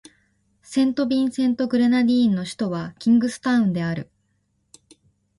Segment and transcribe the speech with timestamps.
[0.63, 4.09] セントビンセント・グレナディーンの首都はキングスタウンである